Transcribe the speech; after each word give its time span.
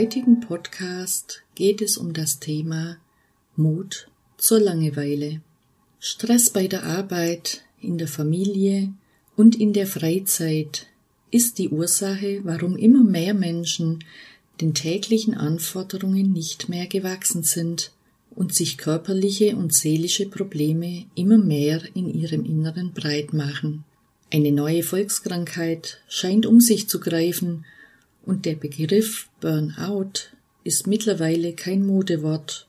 heutigen 0.00 0.40
Podcast 0.40 1.42
geht 1.54 1.82
es 1.82 1.98
um 1.98 2.14
das 2.14 2.40
Thema 2.40 2.96
Mut 3.54 4.08
zur 4.38 4.58
Langeweile. 4.58 5.42
Stress 5.98 6.48
bei 6.48 6.68
der 6.68 6.84
Arbeit, 6.84 7.64
in 7.82 7.98
der 7.98 8.08
Familie 8.08 8.94
und 9.36 9.60
in 9.60 9.74
der 9.74 9.86
Freizeit 9.86 10.86
ist 11.30 11.58
die 11.58 11.68
Ursache, 11.68 12.40
warum 12.44 12.78
immer 12.78 13.04
mehr 13.04 13.34
Menschen 13.34 14.02
den 14.62 14.72
täglichen 14.72 15.34
Anforderungen 15.34 16.32
nicht 16.32 16.70
mehr 16.70 16.86
gewachsen 16.86 17.42
sind 17.42 17.92
und 18.30 18.54
sich 18.54 18.78
körperliche 18.78 19.54
und 19.54 19.74
seelische 19.74 20.30
Probleme 20.30 21.04
immer 21.14 21.36
mehr 21.36 21.82
in 21.92 22.08
ihrem 22.08 22.46
Inneren 22.46 22.94
breit 22.94 23.34
machen. 23.34 23.84
Eine 24.32 24.50
neue 24.50 24.82
Volkskrankheit 24.82 25.98
scheint 26.08 26.46
um 26.46 26.58
sich 26.58 26.88
zu 26.88 27.00
greifen 27.00 27.66
und 28.24 28.44
der 28.44 28.54
Begriff 28.54 29.28
Burnout 29.40 30.30
ist 30.64 30.86
mittlerweile 30.86 31.52
kein 31.52 31.86
Modewort, 31.86 32.66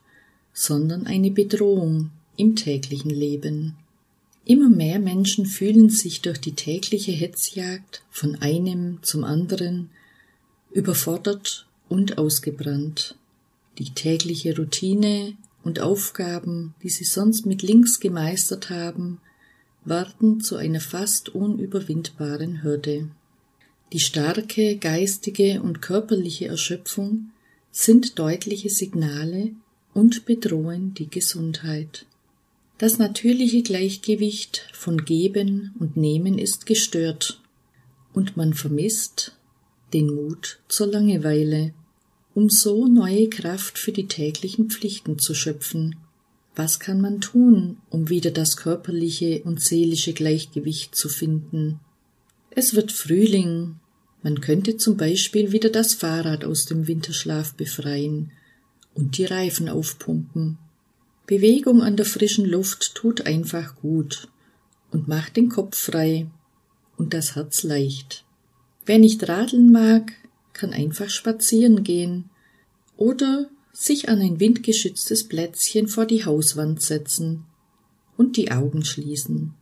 sondern 0.52 1.06
eine 1.06 1.30
Bedrohung 1.30 2.10
im 2.36 2.56
täglichen 2.56 3.10
Leben. 3.10 3.76
Immer 4.44 4.68
mehr 4.68 4.98
Menschen 4.98 5.46
fühlen 5.46 5.88
sich 5.88 6.20
durch 6.20 6.38
die 6.38 6.54
tägliche 6.54 7.12
Hetzjagd 7.12 8.02
von 8.10 8.36
einem 8.36 8.98
zum 9.02 9.22
anderen 9.24 9.90
überfordert 10.72 11.66
und 11.88 12.18
ausgebrannt. 12.18 13.16
Die 13.78 13.90
tägliche 13.90 14.56
Routine 14.56 15.34
und 15.62 15.80
Aufgaben, 15.80 16.74
die 16.82 16.88
sie 16.88 17.04
sonst 17.04 17.46
mit 17.46 17.62
links 17.62 18.00
gemeistert 18.00 18.70
haben, 18.70 19.20
werden 19.84 20.40
zu 20.40 20.56
einer 20.56 20.80
fast 20.80 21.28
unüberwindbaren 21.28 22.62
Hürde. 22.62 23.08
Die 23.92 24.00
starke 24.00 24.78
geistige 24.78 25.60
und 25.60 25.82
körperliche 25.82 26.46
Erschöpfung 26.46 27.30
sind 27.70 28.18
deutliche 28.18 28.70
Signale 28.70 29.50
und 29.92 30.24
bedrohen 30.24 30.94
die 30.94 31.10
Gesundheit. 31.10 32.06
Das 32.78 32.96
natürliche 32.96 33.62
Gleichgewicht 33.62 34.66
von 34.72 35.04
Geben 35.04 35.74
und 35.78 35.98
Nehmen 35.98 36.38
ist 36.38 36.64
gestört 36.64 37.42
und 38.14 38.34
man 38.34 38.54
vermisst 38.54 39.36
den 39.92 40.06
Mut 40.06 40.60
zur 40.68 40.86
Langeweile, 40.86 41.74
um 42.34 42.48
so 42.48 42.86
neue 42.86 43.28
Kraft 43.28 43.76
für 43.76 43.92
die 43.92 44.08
täglichen 44.08 44.70
Pflichten 44.70 45.18
zu 45.18 45.34
schöpfen. 45.34 45.96
Was 46.56 46.80
kann 46.80 47.02
man 47.02 47.20
tun, 47.20 47.76
um 47.90 48.08
wieder 48.08 48.30
das 48.30 48.56
körperliche 48.56 49.42
und 49.44 49.60
seelische 49.60 50.14
Gleichgewicht 50.14 50.96
zu 50.96 51.10
finden? 51.10 51.78
Es 52.48 52.74
wird 52.74 52.90
Frühling. 52.90 53.76
Man 54.22 54.40
könnte 54.40 54.76
zum 54.76 54.96
Beispiel 54.96 55.52
wieder 55.52 55.68
das 55.68 55.94
Fahrrad 55.94 56.44
aus 56.44 56.64
dem 56.66 56.86
Winterschlaf 56.86 57.54
befreien 57.54 58.30
und 58.94 59.18
die 59.18 59.24
Reifen 59.24 59.68
aufpumpen. 59.68 60.58
Bewegung 61.26 61.82
an 61.82 61.96
der 61.96 62.06
frischen 62.06 62.44
Luft 62.44 62.94
tut 62.94 63.26
einfach 63.26 63.76
gut 63.76 64.28
und 64.90 65.08
macht 65.08 65.36
den 65.36 65.48
Kopf 65.48 65.76
frei 65.76 66.26
und 66.96 67.14
das 67.14 67.34
Herz 67.34 67.62
leicht. 67.62 68.24
Wer 68.84 68.98
nicht 68.98 69.28
radeln 69.28 69.72
mag, 69.72 70.12
kann 70.52 70.72
einfach 70.72 71.08
spazieren 71.08 71.82
gehen 71.82 72.30
oder 72.96 73.48
sich 73.72 74.08
an 74.08 74.20
ein 74.20 74.38
windgeschütztes 74.38 75.28
Plätzchen 75.28 75.88
vor 75.88 76.04
die 76.04 76.24
Hauswand 76.24 76.82
setzen 76.82 77.44
und 78.16 78.36
die 78.36 78.52
Augen 78.52 78.84
schließen. 78.84 79.54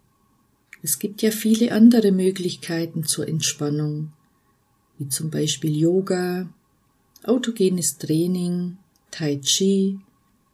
Es 0.82 0.98
gibt 0.98 1.22
ja 1.22 1.30
viele 1.30 1.72
andere 1.72 2.10
Möglichkeiten 2.10 3.04
zur 3.04 3.28
Entspannung, 3.28 4.12
wie 5.00 5.08
zum 5.08 5.30
Beispiel 5.30 5.74
Yoga, 5.74 6.46
autogenes 7.24 7.96
Training, 7.96 8.76
Tai 9.10 9.40
Chi, 9.42 9.98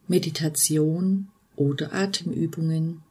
Meditation 0.06 1.26
oder 1.56 1.92
Atemübungen. 1.92 3.02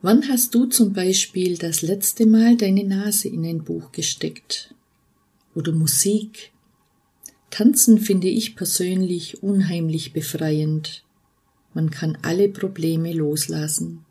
Wann 0.00 0.26
hast 0.28 0.54
du 0.54 0.64
zum 0.64 0.94
Beispiel 0.94 1.58
das 1.58 1.82
letzte 1.82 2.24
Mal 2.24 2.56
deine 2.56 2.84
Nase 2.84 3.28
in 3.28 3.44
ein 3.44 3.64
Buch 3.64 3.92
gesteckt? 3.92 4.74
Oder 5.54 5.72
Musik? 5.72 6.52
Tanzen 7.50 7.98
finde 7.98 8.28
ich 8.28 8.56
persönlich 8.56 9.42
unheimlich 9.42 10.14
befreiend. 10.14 11.04
Man 11.74 11.90
kann 11.90 12.16
alle 12.22 12.48
Probleme 12.48 13.12
loslassen. 13.12 14.06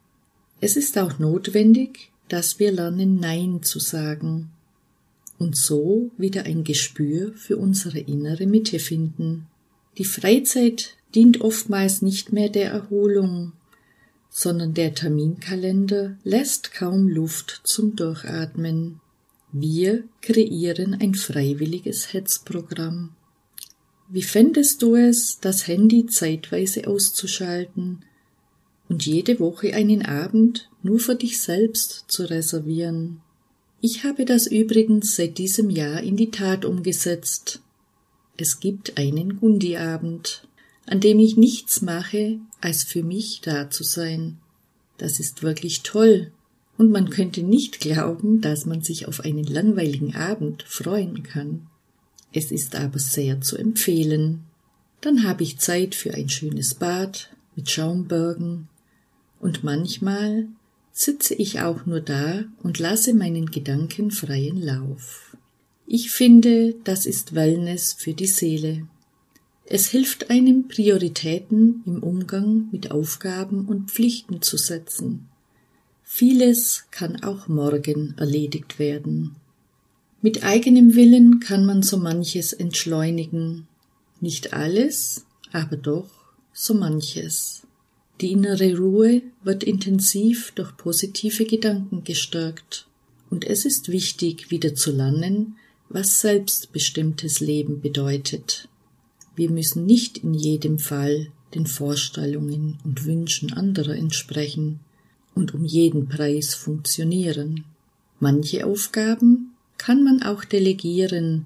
Es 0.62 0.78
ist 0.78 0.98
auch 1.00 1.18
notwendig, 1.18 2.12
dass 2.28 2.60
wir 2.60 2.72
lernen 2.72 3.20
Nein 3.20 3.64
zu 3.64 3.80
sagen 3.80 4.52
und 5.40 5.56
so 5.56 6.12
wieder 6.18 6.44
ein 6.44 6.64
Gespür 6.64 7.34
für 7.36 7.58
unsere 7.58 8.00
innere 8.00 8.48
Mitte 8.48 8.80
finden. 8.80 9.48
Die 9.98 10.06
Freizeit 10.06 10.96
dient 11.16 11.42
oftmals 11.42 12.02
nicht 12.02 12.34
mehr 12.34 12.50
der 12.50 12.72
Erholung, 12.72 13.54
sondern 14.30 14.74
der 14.74 14.94
Terminkalender 14.94 16.18
lässt 16.24 16.74
kaum 16.74 17.08
Luft 17.08 17.62
zum 17.64 17.96
Durchatmen. 17.96 19.00
Wir 19.52 20.04
kreieren 20.22 20.94
ein 21.00 21.16
freiwilliges 21.16 22.14
Hetzprogramm. 22.14 23.16
Wie 24.10 24.24
fändest 24.24 24.82
du 24.82 24.96
es, 24.96 25.40
das 25.40 25.68
Handy 25.68 26.06
zeitweise 26.06 26.88
auszuschalten 26.88 28.04
und 28.90 29.06
jede 29.06 29.40
Woche 29.40 29.74
einen 29.74 30.06
Abend 30.06 30.70
nur 30.84 31.00
für 31.00 31.16
dich 31.16 31.42
selbst 31.42 32.06
zu 32.08 32.30
reservieren? 32.30 33.22
Ich 33.90 34.04
habe 34.04 34.26
das 34.26 34.48
übrigens 34.48 35.16
seit 35.16 35.38
diesem 35.38 35.70
Jahr 35.70 36.04
in 36.04 36.18
die 36.18 36.30
Tat 36.30 36.66
umgesetzt. 36.66 37.62
Es 38.36 38.60
gibt 38.60 38.98
einen 38.98 39.40
Gundi-Abend 39.40 40.46
an 40.86 41.00
dem 41.00 41.20
ich 41.20 41.38
nichts 41.38 41.82
mache, 41.82 42.40
als 42.60 42.84
für 42.84 43.02
mich 43.02 43.40
da 43.42 43.70
zu 43.70 43.86
sein. 43.86 44.40
Das 44.98 45.22
ist 45.22 45.42
wirklich 45.42 45.84
toll, 45.84 46.34
und 46.78 46.92
man 46.92 47.10
könnte 47.10 47.44
nicht 47.44 47.80
glauben, 47.80 48.42
dass 48.42 48.66
man 48.66 48.82
sich 48.82 49.08
auf 49.08 49.22
einen 49.22 49.46
langweiligen 49.46 50.16
Abend 50.16 50.64
freuen 50.64 51.24
kann. 51.24 51.68
Es 52.34 52.52
ist 52.52 52.76
aber 52.76 53.00
sehr 53.00 53.40
zu 53.40 53.56
empfehlen. 53.56 54.44
Dann 55.00 55.24
habe 55.24 55.44
ich 55.44 55.60
Zeit 55.60 55.96
für 55.96 56.14
ein 56.14 56.28
schönes 56.28 56.74
Bad 56.74 57.30
mit 57.56 57.70
Schaumbergen, 57.70 58.68
und 59.40 59.64
manchmal 59.64 60.50
sitze 61.00 61.36
ich 61.36 61.62
auch 61.62 61.86
nur 61.86 62.02
da 62.02 62.46
und 62.64 62.80
lasse 62.80 63.14
meinen 63.14 63.52
Gedanken 63.52 64.10
freien 64.10 64.60
Lauf. 64.60 65.38
Ich 65.86 66.10
finde, 66.10 66.74
das 66.84 67.06
ist 67.06 67.36
Wellness 67.36 67.94
für 67.94 68.14
die 68.14 68.26
Seele. 68.26 68.88
Es 69.66 69.90
hilft 69.90 70.32
einem, 70.32 70.68
Prioritäten 70.68 71.84
im 71.86 72.02
Umgang 72.02 72.70
mit 72.72 72.90
Aufgaben 72.90 73.66
und 73.68 73.92
Pflichten 73.92 74.42
zu 74.42 74.58
setzen. 74.58 75.28
Vieles 76.04 76.86
kann 76.90 77.22
auch 77.22 77.48
morgen 77.48 78.16
erledigt 78.18 78.80
werden. 78.80 79.36
Mit 80.24 80.44
eigenem 80.44 80.96
Willen 80.96 81.40
kann 81.40 81.64
man 81.66 81.84
so 81.84 81.98
manches 81.98 82.54
entschleunigen. 82.54 83.68
Nicht 84.20 84.54
alles, 84.54 85.26
aber 85.52 85.78
doch 85.78 86.10
so 86.54 86.74
manches. 86.74 87.67
Die 88.22 88.32
innere 88.32 88.76
Ruhe 88.78 89.22
wird 89.44 89.64
intensiv 89.64 90.52
durch 90.56 90.76
positive 90.76 91.46
Gedanken 91.46 92.04
gestärkt. 92.04 92.88
Und 93.30 93.46
es 93.46 93.66
ist 93.66 93.90
wichtig, 93.90 94.50
wieder 94.50 94.74
zu 94.74 94.92
lernen, 94.92 95.58
was 95.90 96.22
selbstbestimmtes 96.22 97.40
Leben 97.40 97.82
bedeutet. 97.82 98.70
Wir 99.36 99.52
müssen 99.52 99.86
nicht 99.86 100.18
in 100.18 100.34
jedem 100.34 100.80
Fall 100.80 101.28
den 101.54 101.68
Vorstellungen 101.68 102.80
und 102.84 103.06
Wünschen 103.06 103.54
anderer 103.54 103.96
entsprechen 103.96 104.80
und 105.36 105.54
um 105.54 105.64
jeden 105.64 106.10
Preis 106.10 106.56
funktionieren. 106.56 107.66
Manche 108.20 108.66
Aufgaben 108.66 109.52
kann 109.78 110.04
man 110.04 110.24
auch 110.24 110.44
delegieren 110.44 111.46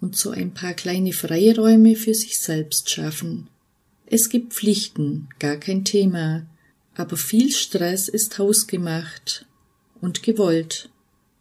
und 0.00 0.16
so 0.16 0.30
ein 0.30 0.52
paar 0.52 0.74
kleine 0.74 1.12
Freiräume 1.12 1.96
für 1.96 2.14
sich 2.14 2.38
selbst 2.38 2.90
schaffen. 2.90 3.48
Es 4.12 4.28
gibt 4.28 4.54
Pflichten, 4.54 5.28
gar 5.38 5.56
kein 5.56 5.84
Thema, 5.84 6.44
aber 6.96 7.16
viel 7.16 7.52
Stress 7.52 8.08
ist 8.08 8.40
hausgemacht 8.40 9.46
und 10.00 10.24
gewollt. 10.24 10.90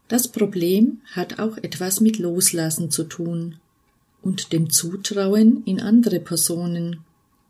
Das 0.07 0.31
Problem 0.31 1.01
hat 1.11 1.39
auch 1.39 1.57
etwas 1.57 1.99
mit 1.99 2.19
Loslassen 2.19 2.91
zu 2.91 3.05
tun 3.05 3.55
und 4.21 4.53
dem 4.53 4.69
Zutrauen 4.69 5.63
in 5.65 5.81
andere 5.81 6.19
Personen, 6.19 6.99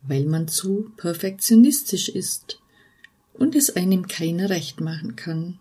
weil 0.03 0.23
man 0.23 0.47
zu 0.47 0.89
perfektionistisch 0.95 2.07
ist 2.07 2.61
und 3.33 3.55
es 3.55 3.75
einem 3.75 4.07
keiner 4.07 4.49
recht 4.49 4.79
machen 4.79 5.17
kann, 5.17 5.59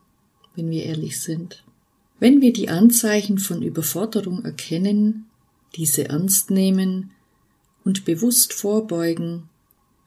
wenn 0.54 0.70
wir 0.70 0.84
ehrlich 0.84 1.20
sind. 1.20 1.64
Wenn 2.20 2.40
wir 2.40 2.52
die 2.52 2.68
Anzeichen 2.68 3.38
von 3.38 3.62
Überforderung 3.62 4.44
erkennen, 4.44 5.26
diese 5.74 6.08
ernst 6.10 6.52
nehmen 6.52 7.10
und 7.84 8.04
bewusst 8.04 8.52
vorbeugen, 8.52 9.48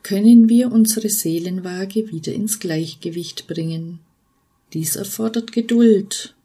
können 0.04 0.50
wir 0.50 0.72
unsere 0.72 1.10
Seelenwaage 1.10 2.12
wieder 2.12 2.34
ins 2.34 2.60
Gleichgewicht 2.60 3.48
bringen. 3.48 4.00
Dies 4.74 4.96
erfordert 4.96 5.52
Geduld, 5.52 6.36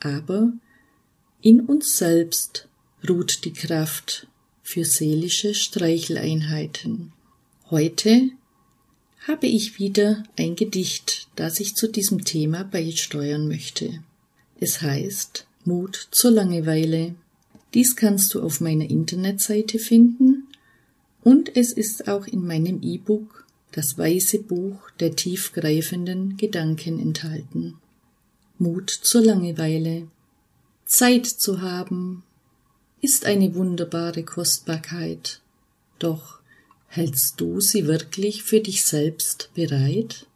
aber 0.00 0.52
in 1.42 1.60
uns 1.60 1.96
selbst 1.96 2.68
ruht 3.08 3.44
die 3.44 3.52
Kraft 3.52 4.26
für 4.62 4.84
seelische 4.84 5.54
Streicheleinheiten. 5.54 7.12
Heute 7.70 8.30
habe 9.26 9.46
ich 9.46 9.78
wieder 9.78 10.22
ein 10.36 10.56
Gedicht, 10.56 11.28
das 11.36 11.60
ich 11.60 11.76
zu 11.76 11.88
diesem 11.88 12.24
Thema 12.24 12.64
beisteuern 12.64 13.48
möchte. 13.48 14.02
Es 14.58 14.82
heißt 14.82 15.46
Mut 15.64 16.08
zur 16.10 16.30
Langeweile. 16.30 17.14
Dies 17.74 17.96
kannst 17.96 18.34
du 18.34 18.42
auf 18.42 18.60
meiner 18.60 18.88
Internetseite 18.88 19.78
finden 19.78 20.46
und 21.22 21.56
es 21.56 21.72
ist 21.72 22.08
auch 22.08 22.26
in 22.26 22.46
meinem 22.46 22.80
E-Book 22.82 23.46
Das 23.72 23.96
weiße 23.96 24.40
Buch 24.40 24.90
der 24.98 25.14
tiefgreifenden 25.14 26.36
Gedanken 26.36 26.98
enthalten. 26.98 27.76
Mut 28.58 28.90
zur 28.90 29.22
Langeweile. 29.22 30.08
Zeit 30.86 31.26
zu 31.26 31.60
haben 31.60 32.24
ist 33.00 33.26
eine 33.26 33.54
wunderbare 33.54 34.24
Kostbarkeit. 34.24 35.40
Doch 35.98 36.40
hältst 36.88 37.40
du 37.40 37.60
sie 37.60 37.86
wirklich 37.86 38.42
für 38.42 38.60
dich 38.60 38.84
selbst 38.84 39.50
bereit? 39.54 40.26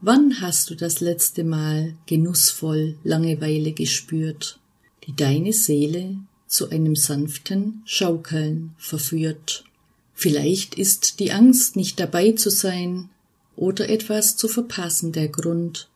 Wann 0.00 0.40
hast 0.40 0.70
du 0.70 0.74
das 0.74 1.00
letzte 1.00 1.44
Mal 1.44 1.94
genussvoll 2.06 2.96
Langeweile 3.04 3.72
gespürt, 3.72 4.58
die 5.06 5.14
deine 5.14 5.52
Seele 5.52 6.16
zu 6.48 6.70
einem 6.70 6.96
sanften 6.96 7.82
Schaukeln 7.84 8.74
verführt? 8.78 9.64
Vielleicht 10.14 10.76
ist 10.76 11.20
die 11.20 11.32
Angst, 11.32 11.76
nicht 11.76 11.98
dabei 11.98 12.32
zu 12.32 12.50
sein 12.50 13.08
oder 13.56 13.88
etwas 13.88 14.36
zu 14.36 14.48
verpassen, 14.48 15.12
der 15.12 15.28
Grund, 15.28 15.88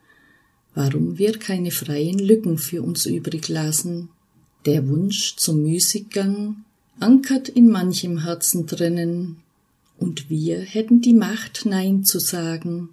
warum 0.74 1.18
wir 1.18 1.38
keine 1.38 1.70
freien 1.70 2.18
Lücken 2.18 2.58
für 2.58 2.82
uns 2.82 3.06
übrig 3.06 3.48
lassen. 3.48 4.08
Der 4.66 4.88
Wunsch 4.88 5.36
zum 5.36 5.62
Müßiggang 5.62 6.64
ankert 6.98 7.48
in 7.48 7.68
manchem 7.68 8.24
Herzen 8.24 8.66
drinnen, 8.66 9.42
und 9.98 10.28
wir 10.28 10.60
hätten 10.60 11.00
die 11.00 11.14
Macht, 11.14 11.64
Nein 11.64 12.04
zu 12.04 12.18
sagen, 12.18 12.90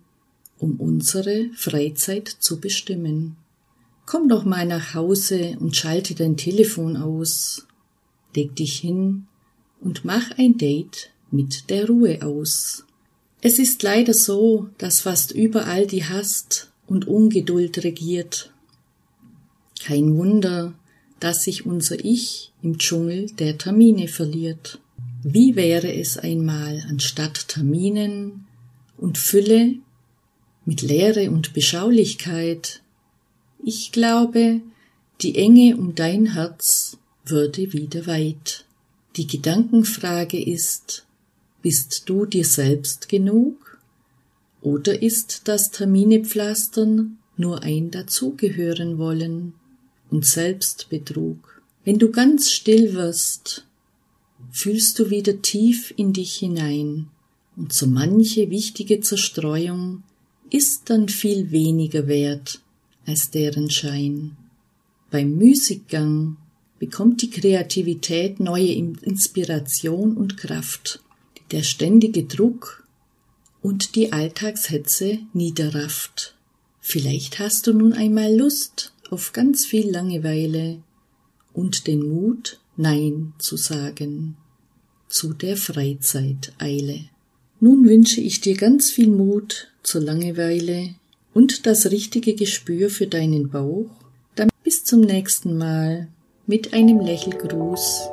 um 0.58 0.80
unsere 0.80 1.50
Freizeit 1.54 2.30
zu 2.30 2.62
bestimmen. 2.62 3.36
Komm 4.06 4.30
doch 4.30 4.46
mal 4.46 4.66
nach 4.66 4.94
Hause 4.94 5.58
und 5.60 5.76
schalte 5.76 6.16
dein 6.16 6.38
Telefon 6.38 6.96
aus. 6.96 7.68
Leg 8.36 8.56
dich 8.56 8.78
hin 8.78 9.28
und 9.82 10.06
mach 10.06 10.38
ein 10.38 10.58
Date 10.58 11.10
mit 11.34 11.70
der 11.70 11.88
Ruhe 11.88 12.22
aus. 12.22 12.86
Es 13.42 13.60
ist 13.60 13.84
leider 13.84 14.14
so, 14.14 14.70
dass 14.78 15.02
fast 15.02 15.32
überall 15.32 15.88
die 15.88 16.06
Hast 16.06 16.72
und 16.88 17.08
Ungeduld 17.08 17.84
regiert. 17.84 18.52
Kein 19.84 20.16
Wunder, 20.16 20.74
dass 21.20 21.44
sich 21.44 21.66
unser 21.66 22.04
Ich 22.06 22.54
im 22.62 22.78
Dschungel 22.78 23.32
der 23.32 23.58
Termine 23.58 24.08
verliert. 24.08 24.80
Wie 25.24 25.56
wäre 25.56 25.94
es 25.94 26.18
einmal 26.18 26.84
anstatt 26.88 27.48
Terminen 27.48 28.46
und 28.98 29.18
Fülle 29.18 29.76
mit 30.66 30.82
Leere 30.82 31.32
und 31.32 31.54
Beschaulichkeit? 31.54 32.82
Ich 33.64 33.92
glaube, 33.92 34.62
die 35.22 35.36
Enge 35.36 35.78
um 35.78 35.96
dein 35.96 36.34
Herz 36.34 36.98
würde 37.26 37.74
wieder 37.74 38.06
weit. 38.06 38.66
Die 39.16 39.28
Gedankenfrage 39.28 40.42
ist, 40.42 41.06
bist 41.64 42.04
du 42.08 42.26
dir 42.26 42.46
selbst 42.46 43.10
genug? 43.10 43.80
Oder 44.62 45.02
ist 45.02 45.48
das 45.48 45.72
Terminepflastern 45.72 47.18
nur 47.38 47.64
ein 47.64 47.90
dazugehören 47.90 49.00
wollen 49.00 49.54
und 50.12 50.26
Selbstbetrug? 50.26 51.64
Wenn 51.86 52.00
du 52.00 52.12
ganz 52.12 52.52
still 52.52 52.94
wirst, 52.94 53.66
fühlst 54.52 55.00
du 55.00 55.10
wieder 55.10 55.42
tief 55.42 55.94
in 55.98 56.14
dich 56.14 56.36
hinein, 56.36 57.08
und 57.56 57.74
so 57.74 57.88
manche 57.88 58.50
wichtige 58.50 59.00
Zerstreuung 59.00 60.04
ist 60.50 60.90
dann 60.90 61.08
viel 61.08 61.52
weniger 61.52 62.08
wert 62.08 62.62
als 63.06 63.30
deren 63.32 63.70
Schein. 63.70 64.36
Beim 65.12 65.36
Müßiggang 65.38 66.38
bekommt 66.80 67.22
die 67.22 67.30
Kreativität 67.30 68.40
neue 68.40 68.74
Inspiration 68.74 70.18
und 70.18 70.38
Kraft 70.38 71.04
der 71.52 71.64
ständige 71.64 72.24
Druck 72.24 72.88
und 73.62 73.96
die 73.96 74.12
Alltagshetze 74.12 75.20
niederrafft. 75.34 76.36
Vielleicht 76.82 77.40
hast 77.40 77.68
du 77.68 77.74
nun 77.74 77.94
einmal 77.94 78.36
Lust 78.36 78.94
auf 79.10 79.32
ganz 79.32 79.66
viel 79.66 79.90
Langeweile 79.90 80.82
und 81.54 81.88
den 81.88 82.08
Mut, 82.08 82.60
Nein 82.76 83.34
zu 83.38 83.56
sagen 83.58 84.36
zu 85.08 85.34
der 85.34 85.58
Freizeiteile. 85.58 87.02
Nun 87.60 87.88
wünsche 87.88 88.20
ich 88.20 88.42
dir 88.42 88.56
ganz 88.56 88.90
viel 88.90 89.10
Mut 89.10 89.72
zur 89.84 90.02
Langeweile 90.02 90.96
und 91.34 91.68
das 91.68 91.92
richtige 91.92 92.34
Gespür 92.34 92.90
für 92.90 93.08
deinen 93.08 93.50
Bauch. 93.50 93.92
Dann 94.36 94.50
bis 94.64 94.84
zum 94.84 95.02
nächsten 95.02 95.56
Mal 95.58 96.08
mit 96.48 96.74
einem 96.74 97.00
Lächelgruß 97.00 98.10